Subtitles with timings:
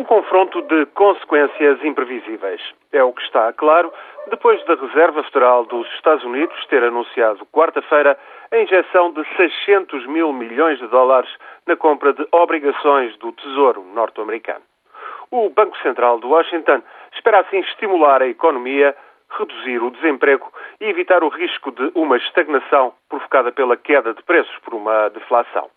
[0.00, 2.62] Um confronto de consequências imprevisíveis.
[2.90, 3.92] É o que está claro
[4.30, 8.18] depois da Reserva Federal dos Estados Unidos ter anunciado quarta-feira
[8.50, 11.28] a injeção de 600 mil milhões de dólares
[11.66, 14.62] na compra de obrigações do Tesouro norte-americano.
[15.30, 16.80] O Banco Central de Washington
[17.12, 18.96] espera assim estimular a economia,
[19.38, 24.56] reduzir o desemprego e evitar o risco de uma estagnação provocada pela queda de preços
[24.64, 25.68] por uma deflação.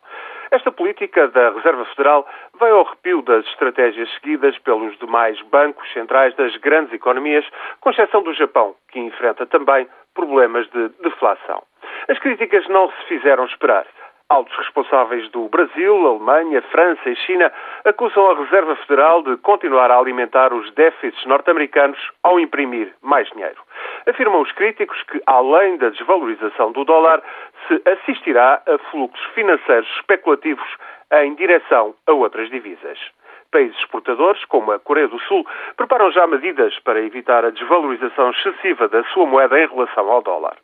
[0.54, 2.28] Esta política da Reserva Federal
[2.60, 7.44] vai ao arrepio das estratégias seguidas pelos demais bancos centrais das grandes economias,
[7.82, 11.64] com exceção do Japão, que enfrenta também problemas de deflação.
[12.08, 13.88] As críticas não se fizeram esperar.
[14.34, 17.54] Altos responsáveis do Brasil, Alemanha, França e China
[17.86, 23.62] acusam a Reserva Federal de continuar a alimentar os déficits norte-americanos ao imprimir mais dinheiro.
[24.10, 27.22] Afirmam os críticos que, além da desvalorização do dólar,
[27.68, 30.68] se assistirá a fluxos financeiros especulativos
[31.12, 32.98] em direção a outras divisas.
[33.52, 35.46] Países exportadores, como a Coreia do Sul,
[35.78, 40.58] preparam já medidas para evitar a desvalorização excessiva da sua moeda em relação ao dólar.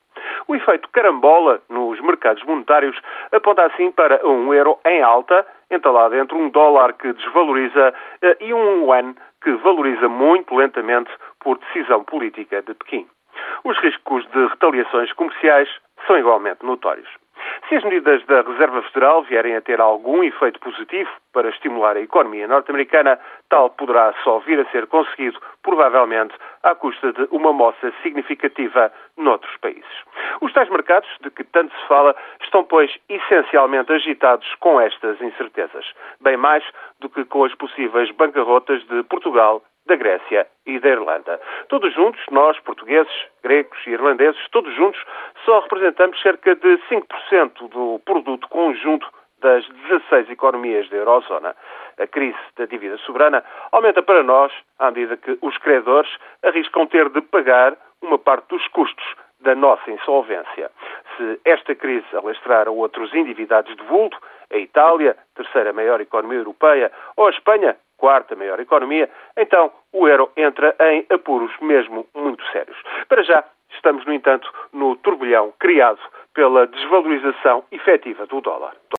[0.50, 3.00] O efeito carambola nos mercados monetários
[3.31, 8.52] aponta assim para um euro em alta, entalado entre um dólar que desvaloriza eh, e
[8.52, 13.08] um yuan que valoriza muito lentamente por decisão política de Pequim.
[13.64, 15.70] Os riscos de retaliações comerciais
[16.08, 17.09] são igualmente notórios.
[17.67, 22.02] Se as medidas da Reserva Federal vierem a ter algum efeito positivo para estimular a
[22.02, 26.33] economia norte-americana, tal poderá só vir a ser conseguido, provavelmente,
[26.64, 30.08] à custa de uma moça significativa noutros países.
[30.42, 35.86] Os tais mercados, de que tanto se fala, estão, pois, essencialmente agitados com estas incertezas,
[36.22, 36.64] bem mais
[37.00, 41.42] do que com as possíveis bancarrotas de Portugal da Grécia e da Irlanda.
[41.67, 43.12] Todos juntos, nós, portugueses,
[43.44, 45.04] gregos e irlandeses, todos juntos,
[45.44, 49.08] só representamos cerca de 5% do produto conjunto
[49.42, 51.56] das 16 economias da Eurozona.
[51.98, 56.10] A crise da dívida soberana aumenta para nós à medida que os credores
[56.44, 59.06] arriscam ter de pagar uma parte dos custos
[59.42, 60.72] da nossa insolvência.
[61.18, 64.17] Se esta crise alastrar a outros endividados de vulto,
[64.52, 70.32] a Itália, terceira maior economia europeia, ou a Espanha, quarta maior economia, então o euro
[70.36, 72.78] entra em apuros mesmo muito sérios.
[73.08, 75.99] Para já, estamos, no entanto, no turbilhão criado
[76.33, 78.73] pela desvalorização efetiva do dólar.